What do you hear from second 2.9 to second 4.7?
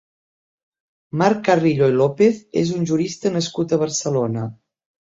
jurista nascut a Barcelona.